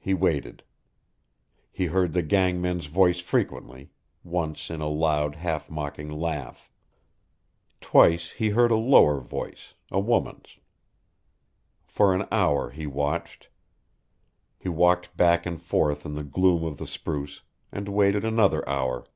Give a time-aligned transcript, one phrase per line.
[0.00, 0.62] He waited.
[1.70, 3.90] He heard the gang man's voice frequently,
[4.24, 6.70] once in a loud, half mocking laugh.
[7.78, 10.56] Twice he heard a lower voice a woman's.
[11.86, 13.50] For an hour he watched.
[14.58, 19.08] He walked back and forth in the gloom of the spruce, and waited another hour.